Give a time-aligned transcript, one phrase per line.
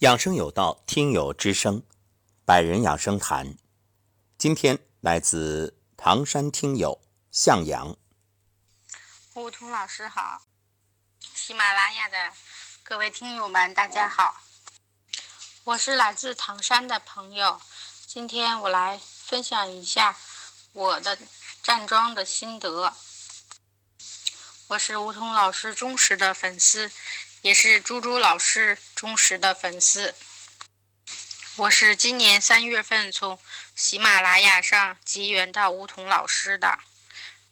[0.00, 1.82] 养生有道，听友之声，
[2.44, 3.56] 百人养生谈。
[4.36, 7.96] 今天来自唐山听友向阳。
[9.32, 10.42] 梧桐老师好，
[11.34, 12.30] 喜马拉雅的
[12.82, 14.42] 各位听友们，大家好。
[15.64, 17.58] 我是来自唐山的朋友，
[18.06, 20.18] 今天我来分享一下
[20.74, 21.18] 我的
[21.62, 22.92] 站桩的心得。
[24.66, 26.92] 我是梧桐老师忠实的粉丝。
[27.42, 30.14] 也是猪猪老师忠实的粉丝。
[31.56, 33.38] 我是今年三月份从
[33.74, 36.78] 喜马拉雅上结缘到梧桐老师的，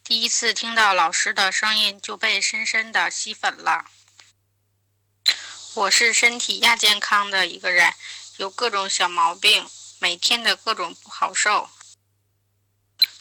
[0.03, 3.85] 第一次听到老师的声音就被深深的吸粉了。
[5.75, 7.93] 我是身体亚健康的一个人，
[8.37, 11.69] 有各种小毛病，每天的各种不好受。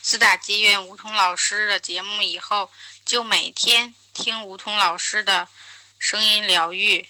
[0.02, 2.70] 自打结缘梧桐老师的节目以后，
[3.04, 5.48] 就每天听梧桐老师的。
[6.04, 7.08] 声音疗愈，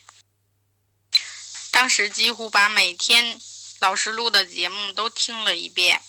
[1.72, 3.40] 当时几乎把每天
[3.80, 6.00] 老师录的节目都听了一遍。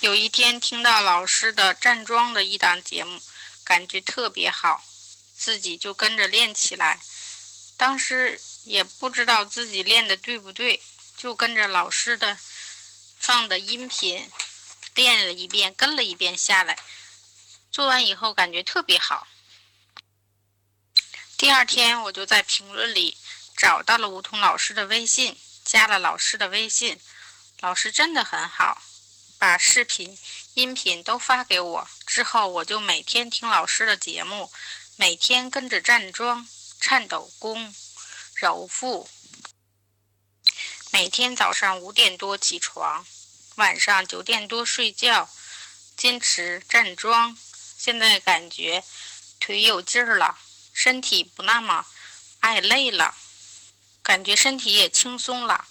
[0.00, 3.22] 有一天听到老师的站桩的一档节目，
[3.62, 4.84] 感觉特别好，
[5.36, 6.98] 自己就跟着练起来。
[7.76, 10.82] 当时也不知道自己练的对不对，
[11.16, 12.36] 就跟着老师的
[13.20, 14.28] 放的音频
[14.96, 16.76] 练了一遍，跟了一遍下来。
[17.70, 19.28] 做完以后感觉特别好。
[21.38, 23.14] 第二天，我就在评论里
[23.54, 26.98] 找到了梧桐老师的微信，加了老师的微信。
[27.60, 28.80] 老师真的很好，
[29.38, 30.18] 把视频、
[30.54, 31.88] 音频都发给我。
[32.06, 34.50] 之后，我就每天听老师的节目，
[34.96, 36.48] 每天跟着站桩、
[36.80, 37.74] 颤抖功、
[38.34, 39.10] 揉腹。
[40.90, 43.04] 每天早上五点多起床，
[43.56, 45.28] 晚上九点多睡觉，
[45.98, 47.36] 坚持站桩。
[47.76, 48.82] 现在感觉
[49.38, 50.38] 腿有劲儿了。
[50.78, 51.86] 身体不那么
[52.40, 53.16] 爱累了，
[54.02, 55.66] 感觉身体也轻松了。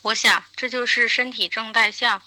[0.00, 2.22] 我想这就是身体正在向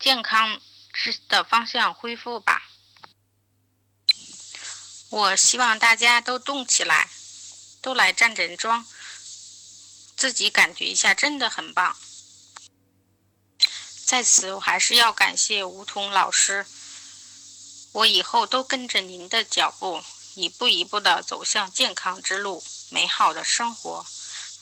[0.00, 0.58] 健康
[0.94, 2.70] 之的方向恢复吧。
[5.10, 7.10] 我希望大家都动起来，
[7.82, 8.86] 都来站站桩，
[10.16, 11.94] 自己感觉一下，真的很棒。
[14.06, 16.64] 在此，我还是要感谢梧桐老师，
[17.92, 20.02] 我以后都跟着您的脚步。
[20.36, 24.04] 一步一步的走向健康之路，美好的生活。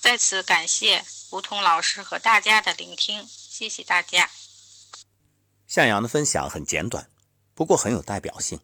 [0.00, 4.30] 在此感谢梧桐老师和大家的聆听，谢谢大家。
[5.66, 7.10] 向阳的分享很简短，
[7.54, 8.60] 不过很有代表性。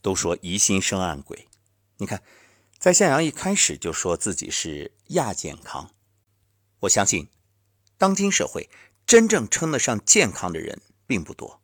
[0.00, 1.46] 都说疑心生暗鬼，
[1.98, 2.24] 你看，
[2.76, 5.92] 在向阳一开始就说自己是亚健康，
[6.80, 7.28] 我相信，
[7.96, 8.68] 当今社会
[9.06, 11.62] 真正称得上健康的人并不多，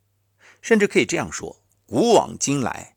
[0.63, 2.95] 甚至可以这样说，古往今来。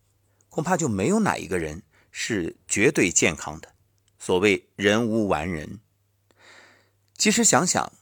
[0.51, 1.81] 恐怕就没有哪一个人
[2.12, 3.73] 是绝对健康的。
[4.19, 5.79] 所谓人无完人，
[7.17, 7.94] 其实想想，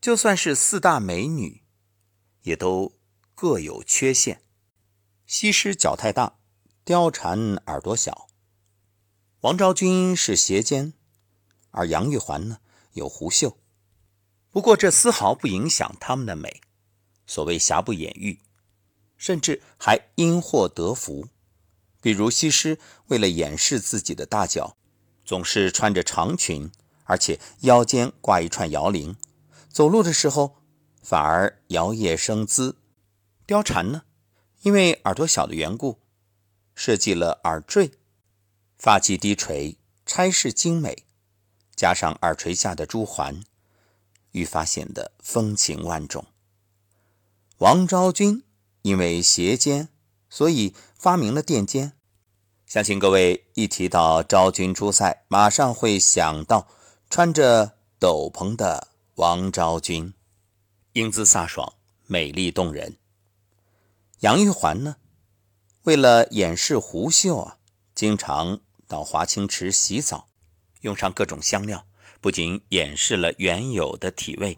[0.00, 1.62] 就算是四大美女，
[2.42, 2.98] 也都
[3.36, 4.42] 各有缺陷。
[5.24, 6.34] 西施脚太大，
[6.84, 8.26] 貂蝉耳朵小，
[9.42, 10.92] 王昭君是斜肩，
[11.70, 12.58] 而杨玉环呢
[12.94, 13.56] 有狐秀。
[14.50, 16.60] 不过这丝毫不影响她们的美。
[17.24, 18.40] 所谓瑕不掩瑜，
[19.16, 21.28] 甚至还因祸得福。
[22.02, 24.76] 比如西施为了掩饰自己的大脚，
[25.24, 26.70] 总是穿着长裙，
[27.04, 29.16] 而且腰间挂一串摇铃，
[29.70, 30.56] 走路的时候
[31.00, 32.76] 反而摇曳生姿。
[33.46, 34.02] 貂蝉呢，
[34.62, 36.00] 因为耳朵小的缘故，
[36.74, 37.92] 设计了耳坠，
[38.76, 41.04] 发髻低垂，钗饰精美，
[41.76, 43.44] 加上耳垂下的珠环，
[44.32, 46.26] 愈发显得风情万种。
[47.58, 48.42] 王昭君
[48.82, 49.91] 因为斜肩。
[50.32, 51.92] 所以发明了垫肩，
[52.64, 56.66] 相信各位一提到昭君出塞，马上会想到
[57.10, 60.14] 穿着斗篷的王昭君，
[60.94, 61.74] 英姿飒爽，
[62.06, 62.96] 美丽动人。
[64.20, 64.96] 杨玉环呢，
[65.82, 67.58] 为了掩饰狐臭啊，
[67.94, 70.28] 经常到华清池洗澡，
[70.80, 71.84] 用上各种香料，
[72.22, 74.56] 不仅掩饰了原有的体味，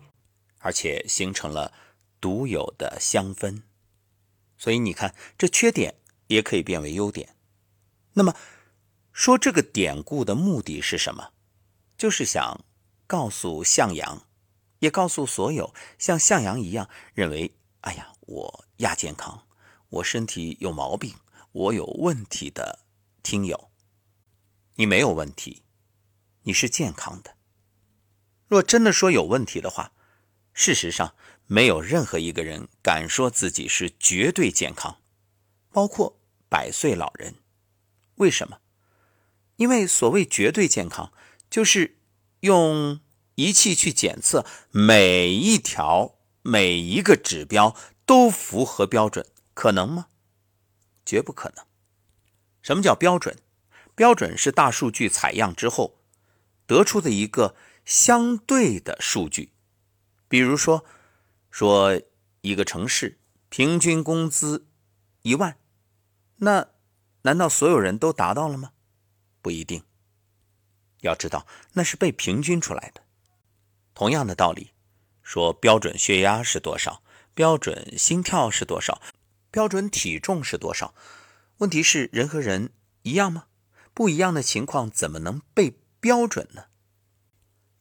[0.61, 1.73] 而且形成了
[2.21, 3.63] 独有的香氛。
[4.65, 5.97] 所以你看，这缺点
[6.29, 7.37] 也可以变为优点。
[8.15, 8.35] 那么，
[9.13, 11.35] 说这个典故的目的是什么？
[11.99, 12.65] 就是想
[13.07, 14.27] 告诉向阳，
[14.79, 19.47] 也告诉所有像向阳一样认为“哎呀，我亚健康，
[19.91, 21.15] 我身体有毛病，
[21.53, 22.87] 我有问题”的
[23.23, 23.71] 听友，
[24.77, 25.63] 你没有问题，
[26.45, 27.37] 你是健康的。
[28.49, 29.93] 若真的说有问题的话，
[30.55, 31.15] 事实上。
[31.47, 34.97] 没有任何一个人敢说自己是绝对健康，
[35.71, 36.19] 包括
[36.49, 37.35] 百岁老人。
[38.15, 38.61] 为什么？
[39.57, 41.13] 因为所谓绝对健康，
[41.51, 41.99] 就是
[42.41, 42.99] 用
[43.35, 47.77] 仪器去检测每一条、每一个指标
[48.07, 50.07] 都符合标准，可能吗？
[51.05, 51.67] 绝不可能。
[52.63, 53.37] 什么叫标准？
[53.95, 56.01] 标准是大数据采样之后
[56.67, 57.55] 得出的一个
[57.85, 59.51] 相对的数据。
[60.29, 60.85] 比如说，
[61.51, 62.01] 说
[62.41, 63.19] 一个城市
[63.49, 64.67] 平均工资
[65.23, 65.57] 一万，
[66.37, 66.69] 那
[67.23, 68.73] 难道所有人都达到了吗？
[69.41, 69.83] 不一定。
[71.01, 73.03] 要知道，那是被平均出来的。
[73.95, 74.73] 同样的道理，
[75.23, 77.03] 说标准血压是多少，
[77.35, 79.01] 标准心跳是多少，
[79.51, 80.95] 标准体重是多少？
[81.59, 82.71] 问题是人和人
[83.03, 83.47] 一样吗？
[83.93, 86.65] 不一样的情况怎么能被标准呢？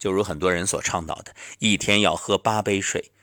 [0.04, 3.14] 就如很多人所倡导的，一天要喝八杯水。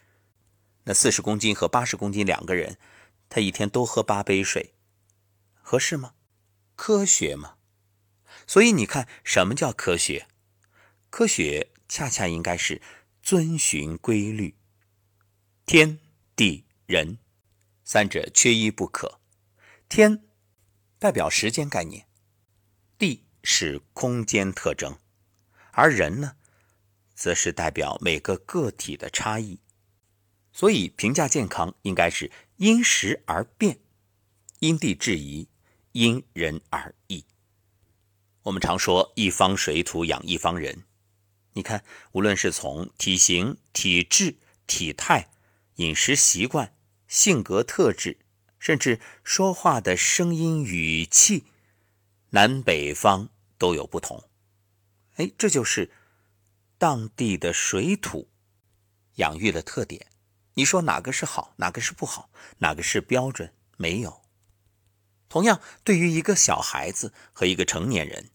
[0.84, 2.78] 那四十公斤和八十公斤两个人，
[3.28, 4.72] 他一天都喝八杯水，
[5.60, 6.14] 合适吗？
[6.76, 7.56] 科学吗？
[8.46, 10.26] 所以你看，什么叫科学？
[11.10, 12.80] 科学恰恰应该是
[13.22, 14.56] 遵循规律，
[15.66, 15.98] 天
[16.34, 17.18] 地人
[17.84, 19.20] 三者缺一不可。
[19.90, 20.24] 天
[20.98, 22.06] 代表时间概念，
[22.96, 24.98] 地是空间特征，
[25.72, 26.36] 而人呢，
[27.20, 29.60] 则是代表每个个体的差异。
[30.54, 33.78] 所以评价健康应该是因时而变，
[34.60, 35.46] 因地制宜，
[35.92, 37.26] 因人而异。
[38.44, 40.84] 我们常说一方水土养一方人，
[41.52, 45.28] 你看，无论是从体型、体质、体态、
[45.74, 46.74] 饮食习惯、
[47.06, 48.16] 性格特质，
[48.58, 51.44] 甚至说话的声音语气，
[52.30, 53.28] 南北方
[53.58, 54.24] 都有不同。
[55.16, 55.90] 哎，这就是
[56.80, 58.30] 当地的水土
[59.16, 60.06] 养育的特点。
[60.54, 62.30] 你说哪个是好，哪个是不好，
[62.60, 63.52] 哪个是标准？
[63.76, 64.22] 没有。
[65.28, 68.30] 同样，对于一个小孩子和一个成年人，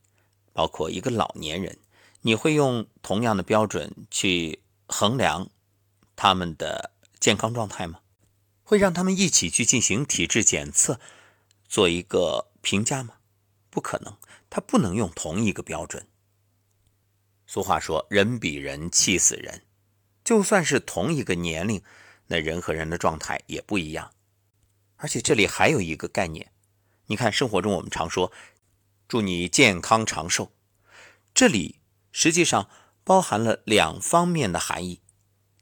[0.53, 1.79] 包括一个老年人，
[2.21, 5.49] 你会用同样的标准去衡量
[6.15, 8.01] 他们的健康状态吗？
[8.63, 10.99] 会让他们一起去进行体质检测，
[11.67, 13.15] 做一个评价吗？
[13.71, 14.15] 不可能，
[14.51, 16.07] 他不能用同一个标准。
[17.47, 19.63] 俗话说：“人比人气死人。”
[20.23, 21.83] 就算是同一个年龄，
[22.27, 24.11] 那人和人的状态也不一样。
[24.97, 26.51] 而且这里还有一个概念。
[27.07, 28.31] 你看，生活中我们常说
[29.07, 30.51] “祝你健康长寿”，
[31.35, 31.79] 这里
[32.11, 32.67] 实际上
[33.03, 35.01] 包含了两方面的含义：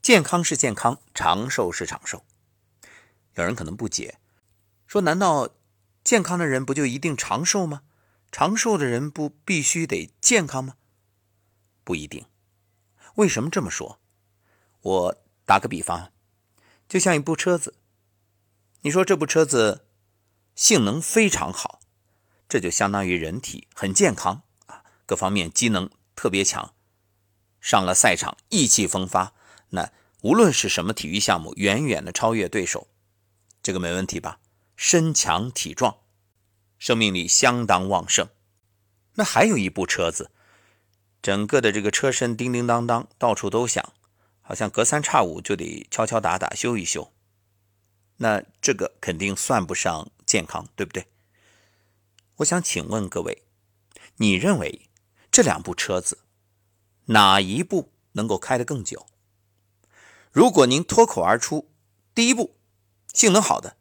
[0.01, 2.23] 健康是健康，长寿是长寿。
[3.35, 4.19] 有人可能不解，
[4.87, 5.49] 说：“难道
[6.03, 7.81] 健康的人不就一定长寿吗？
[8.31, 10.75] 长寿的人不必须得健康吗？”
[11.83, 12.25] 不一定。
[13.15, 13.99] 为什么这么说？
[14.81, 16.11] 我打个比方，
[16.87, 17.75] 就像一部车子，
[18.81, 19.85] 你说这部车子。
[20.55, 21.79] 性能非常好，
[22.47, 26.75] 这就相当于人体很健康啊，各方面机能特别强。
[27.59, 29.33] 上了赛场意气风发，
[29.69, 29.91] 那
[30.21, 32.87] 无论是什么体育项目，远远的超越对手，
[33.63, 34.39] 这个没问题吧？
[34.75, 35.97] 身强体壮，
[36.77, 38.29] 生命力相当旺盛。
[39.15, 40.29] 那还有一部车子，
[41.23, 43.93] 整个的这个车身叮叮当当，到处都响，
[44.41, 47.11] 好像隔三差五就得敲敲打打修一修。
[48.17, 50.11] 那这个肯定算不上。
[50.25, 51.05] 健康对不对？
[52.37, 53.43] 我想请问各位，
[54.15, 54.89] 你认为
[55.31, 56.21] 这两部车子
[57.05, 59.05] 哪一部能够开得更久？
[60.31, 61.69] 如果您脱口而出
[62.15, 62.55] 第一部
[63.13, 63.77] 性能好的，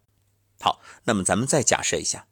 [0.61, 2.27] 好，那么咱们再假设一下，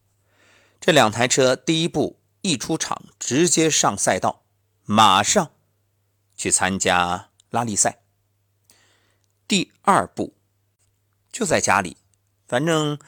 [0.78, 4.44] 这两台车第一部一出厂直接上赛道，
[4.92, 5.52] 马上
[6.34, 8.02] 去参加拉力赛。
[9.46, 10.34] 第二步
[11.30, 11.96] 就在家里，
[12.48, 12.98] 反正。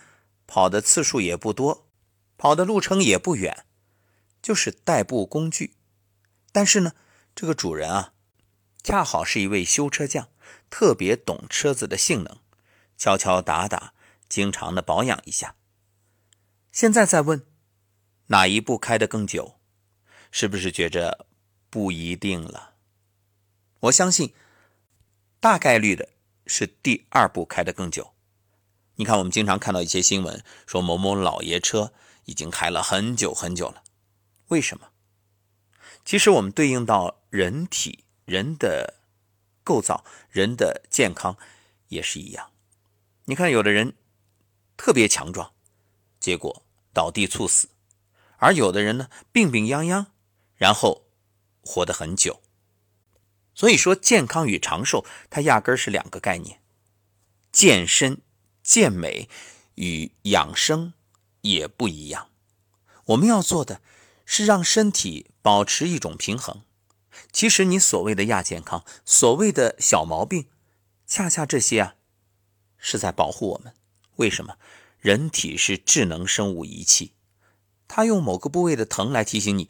[0.47, 1.89] 跑的次数也不多，
[2.37, 3.65] 跑的路程也不远，
[4.43, 5.75] 就是代步工具。
[6.53, 6.93] 但是呢，
[7.35, 8.12] 这个主人啊，
[8.85, 10.29] 恰好是一位修车匠，
[10.69, 12.39] 特别懂车子的性能，
[12.99, 13.95] 敲敲打打，
[14.29, 15.57] 经常的保养一下。
[16.71, 17.47] 现在再问，
[18.27, 19.59] 哪一步开得更久？
[20.31, 21.27] 是不是觉着
[21.73, 22.75] 不一定了？
[23.81, 24.35] 我相信，
[25.41, 26.11] 大概率的
[26.47, 28.12] 是第二部开得更久。
[28.97, 31.95] 你看，我们经常看到一些新闻，说某某老爷车
[32.26, 33.83] 已经开了很久很久了。
[34.49, 34.91] 为什么？
[36.05, 39.00] 其实我们对应到人体、人的
[39.64, 41.38] 构造、人的健康
[41.88, 42.50] 也是一样。
[43.25, 43.95] 你看，有的人
[44.76, 45.55] 特别强壮，
[46.21, 46.62] 结果
[46.93, 47.69] 倒地猝死；
[48.37, 50.09] 而有的人呢，病病殃殃，
[50.55, 51.01] 然后
[51.62, 52.42] 活得很久。
[53.54, 56.61] 所以说，健康与长寿，它压根儿是两个概念。
[57.50, 58.21] 健身。
[58.64, 59.28] 健美
[59.75, 60.95] 与养生
[61.40, 62.28] 也不一样，
[63.07, 63.81] 我们要做的
[64.25, 66.62] 是让身体保持一种平衡，
[67.33, 70.47] 其实你所谓的亚健康，所谓的小毛病，
[71.09, 71.97] 恰恰这些啊，
[72.78, 73.75] 是在保护我们。
[74.14, 74.59] 为什么？
[75.00, 77.14] 人体是智能生物仪器，
[77.88, 79.69] 它用某个部位的疼来提醒你，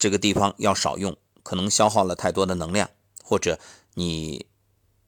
[0.00, 2.90] 这个地方要少用，可能消耗了太多的能量，
[3.22, 3.60] 或者
[3.94, 4.46] 你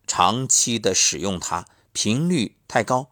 [0.06, 3.10] 长期的使用它，频率太高，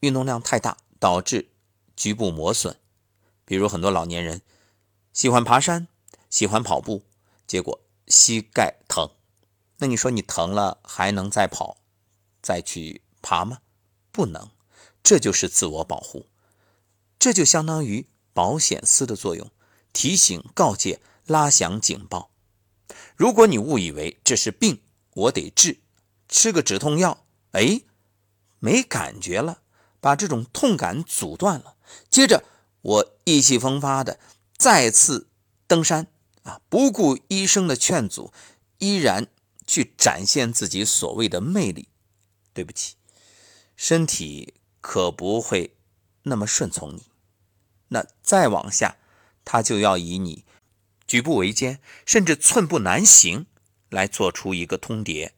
[0.00, 1.48] 运动量太大，导致
[1.96, 2.78] 局部磨损。
[3.46, 4.42] 比如很多老年人
[5.14, 5.88] 喜欢爬山，
[6.28, 7.02] 喜欢跑步，
[7.46, 9.10] 结果膝盖疼，
[9.78, 11.78] 那你说你疼了还能再跑，
[12.42, 13.60] 再去爬吗？
[14.12, 14.50] 不能。
[15.02, 16.26] 这就是自我保护，
[17.18, 19.50] 这就相当于保险丝的作用，
[19.96, 22.30] 提醒、告诫、拉响警报。
[23.16, 24.82] 如果你误以为这是病，
[25.14, 25.80] 我得治，
[26.28, 27.80] 吃个止痛药，哎，
[28.58, 29.62] 没感觉了，
[29.98, 31.76] 把这种痛感阻断了，
[32.10, 32.44] 接着
[32.82, 34.20] 我意气风发的
[34.58, 35.30] 再次
[35.66, 36.08] 登山
[36.42, 38.34] 啊，不顾医生的劝阻，
[38.76, 39.28] 依然
[39.66, 41.88] 去展现自己所谓的魅力。
[42.52, 42.96] 对不起，
[43.74, 44.52] 身体。
[44.82, 45.76] 可不会
[46.22, 47.02] 那么顺从你，
[47.88, 48.96] 那再往下，
[49.46, 50.44] 他就要以你
[51.06, 53.46] 举步维艰，甚至寸步难行
[53.88, 55.30] 来做出一个通牒，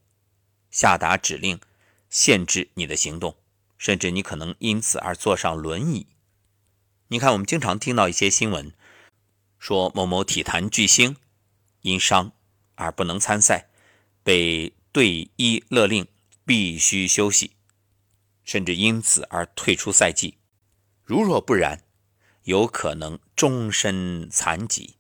[0.71, 1.61] 下达指令，
[2.09, 3.37] 限制你的行动，
[3.77, 6.07] 甚至你可能因此而坐上轮椅。
[7.09, 8.73] 你看，我们经常听到一些新闻，
[9.59, 11.17] 说某某体坛巨星
[11.83, 12.33] 因伤
[12.77, 13.69] 而不能参赛，
[14.23, 16.09] 被队医勒令
[16.47, 17.53] 必须休息。
[18.43, 20.39] 甚至因此而退出赛季，
[21.05, 21.83] 如若不然，
[22.45, 24.97] 有可能终身残疾，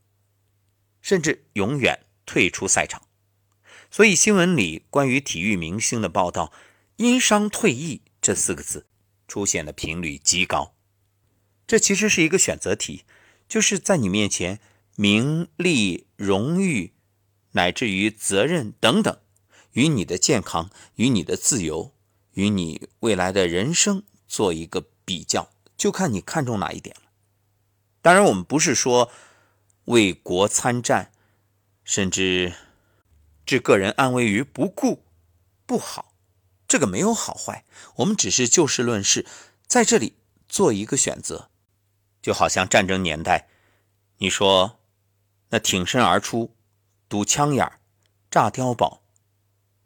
[1.02, 3.02] 甚至永远退出赛场。
[3.90, 6.52] 所以新闻里关于体育明星的报道
[6.98, 8.86] “因伤退役”这四个字
[9.26, 10.76] 出现的频率极高。
[11.66, 13.02] 这其实是一个选择题，
[13.48, 14.60] 就是在你面前，
[14.94, 16.92] 名利、荣誉，
[17.54, 19.18] 乃至于责任等等，
[19.72, 21.92] 与你的健康，与你的自由。
[22.34, 27.07] 与你未来的人生做一个比较，就看你看重哪一点了。
[28.08, 29.12] 当然，我们不是说
[29.84, 31.12] 为国参战，
[31.84, 32.54] 甚至
[33.44, 35.04] 置个人安危于不顾
[35.66, 36.14] 不好，
[36.66, 37.66] 这个没有好坏。
[37.96, 39.26] 我们只是就事论事，
[39.66, 40.14] 在这里
[40.48, 41.50] 做一个选择。
[42.22, 43.46] 就好像战争年代，
[44.16, 44.80] 你说
[45.50, 46.54] 那挺身而出，
[47.10, 47.70] 堵枪眼
[48.30, 49.02] 炸碉堡，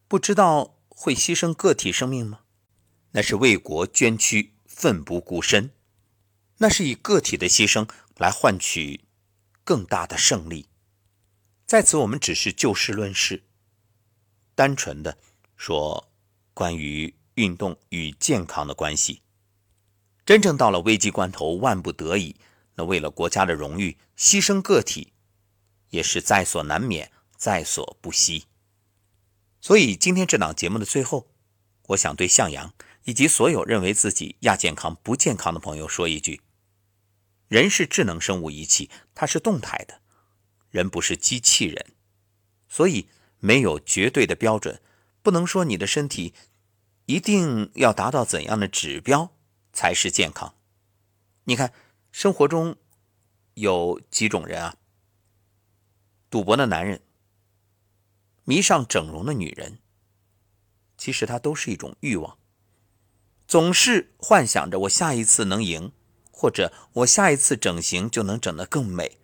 [0.07, 2.43] 不知道会牺牲个体生命吗？
[3.11, 5.73] 那是为国捐躯、奋不顾身，
[6.59, 9.01] 那是以个体的牺牲来换取
[9.65, 10.69] 更大的胜利。
[11.67, 13.43] 在此，我们只是就事论事，
[14.55, 15.19] 单纯的
[15.57, 16.13] 说
[16.55, 19.23] 关于运动与健康的关系。
[20.25, 22.37] 真正到了危机关头、万不得已，
[22.75, 25.13] 那为了国家的荣誉，牺牲个体
[25.91, 28.45] 也是在所难免、在所不惜。
[29.61, 31.29] 所以，今天这档节目的最后，
[31.89, 32.73] 我想对向阳。
[33.05, 36.41] 以及所有认为自己亚健康不健康的朋友说一句：
[37.53, 40.01] 人是智能生物仪器，它是动态的，
[40.71, 41.93] 人不是机器人，
[42.67, 43.09] 所以
[43.41, 44.81] 没有绝对的标准，
[45.21, 46.33] 不能说你的身体
[47.05, 49.35] 一定要达到怎样的指标
[49.71, 50.55] 才是健康。
[51.45, 51.75] 你看，
[52.11, 52.75] 生活中
[53.53, 54.77] 有几种人啊：
[56.31, 57.03] 赌博的男人，
[58.45, 59.79] 迷上整容的女人，
[60.97, 62.39] 其实它都是一种欲望。
[63.47, 65.93] 总是幻想着我下一次能赢，
[66.43, 69.17] 或者我下一次整形就能整得更美，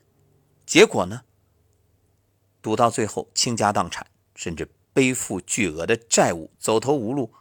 [0.65, 1.23] 结果呢？
[2.63, 4.07] 赌到最后倾家荡产，
[4.37, 7.35] 甚至背负巨额的债务，走投无路。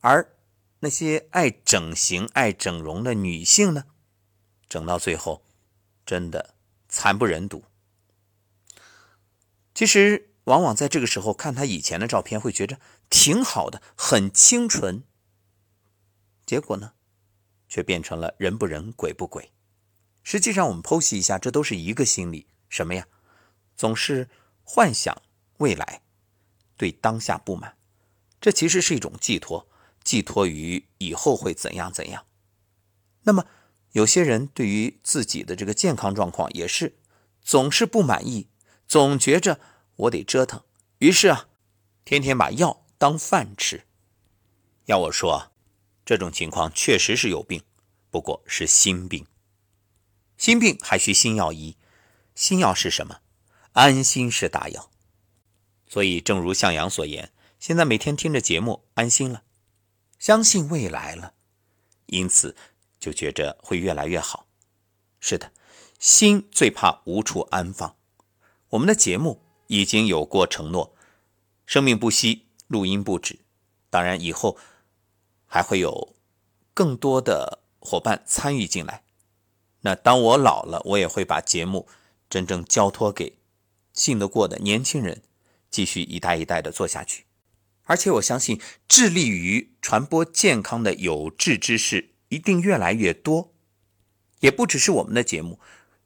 [0.00, 0.34] 而
[0.78, 3.84] 那些爱整形、爱整容的女性呢？
[4.66, 5.44] 整到最后，
[6.06, 6.54] 真的
[6.88, 7.64] 惨不忍睹。
[9.74, 15.04] 其实，往往在这个时候看她以前的照片，会觉着挺好的，很清纯。
[16.46, 16.94] 结果呢，
[17.70, 19.50] 却变成了人不人鬼不鬼。
[20.22, 23.06] 实际上，我们剖析一下，这都是一个心理，什么呀？
[23.74, 24.28] 总是
[24.62, 25.22] 幻想
[25.58, 26.02] 未来，
[26.76, 27.78] 对当下不满。
[28.38, 29.66] 这其实是一种寄托，
[30.04, 32.26] 寄托于以后会怎样怎样。
[33.22, 33.46] 那么，
[33.92, 36.98] 有些人对于自己的这个健康状况也是
[37.40, 38.48] 总是不满意，
[38.86, 39.60] 总觉着
[39.96, 40.62] 我得折腾，
[40.98, 41.48] 于是啊，
[42.04, 43.84] 天天把药当饭吃。
[44.86, 45.49] 要我说。
[46.10, 47.62] 这种情况确实是有病，
[48.10, 49.24] 不过是心病。
[50.36, 51.76] 心病还需心药医，
[52.34, 53.20] 心药是什么？
[53.74, 54.90] 安心是大药。
[55.86, 59.44] 所以，正如向阳所言，现在每天听着节目，安心了，
[60.18, 61.34] 相信未来了，
[62.06, 62.56] 因此
[62.98, 64.48] 就觉着会越来越好。
[65.20, 65.52] 是的，
[66.00, 67.94] 心最怕无处安放。
[68.70, 70.92] 我们的节目已经有过承诺，
[71.66, 73.38] 生命不息，录音不止。
[73.88, 74.58] 当然，以后
[75.52, 76.14] 还会有
[76.72, 79.02] 更多的伙伴参与进来。
[79.80, 81.88] 那当我老了，我也会把节目
[82.28, 83.36] 真正交托给
[83.92, 85.22] 信得过的年轻人，
[85.68, 87.24] 继续一代一代的做下去。
[87.84, 93.52] 而且我相信，致力于传播健康的有志之士一定越来越多，
[94.38, 95.58] 也不只是我们的节目，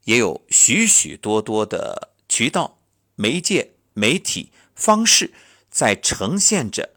[0.05, 2.79] 也有许许多多的渠道、
[3.13, 5.31] 媒介、媒体方式
[5.69, 6.95] 在呈现着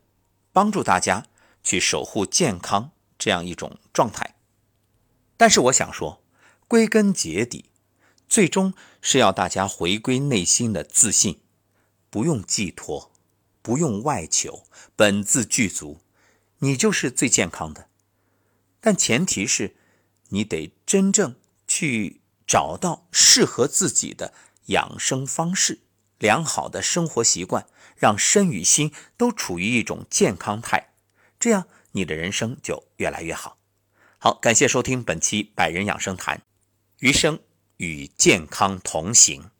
[0.50, 1.26] 帮助大家
[1.68, 4.36] 去守护健康这样一种状态。
[5.36, 6.22] 但是我想说。
[6.70, 7.70] 归根结底，
[8.28, 11.40] 最终是要大家回归内心的自信，
[12.10, 13.10] 不用寄托，
[13.62, 16.02] 不用外求，本自具足，
[16.58, 17.88] 你就是最健康的。
[18.82, 19.76] 但前提是，
[20.28, 24.34] 你得真正去找到适合自己的
[24.66, 25.80] 养生方式，
[26.18, 30.90] 良好的生活习惯，让身与心都处于一种健康态，
[31.38, 33.58] 这样你的人生就越来越好。
[34.18, 36.42] 好，感谢收听本期百人养生谈。
[36.98, 37.38] 余生
[37.76, 39.50] 与健康同行。